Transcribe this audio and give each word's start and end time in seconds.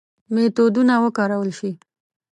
میتودونه 0.33 0.95
وکارول 1.03 1.49
شي. 1.57 1.71